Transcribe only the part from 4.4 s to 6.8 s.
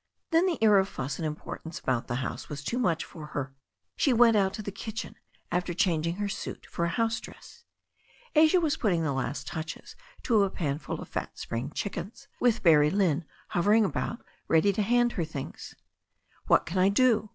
to the kitchen after changing her suit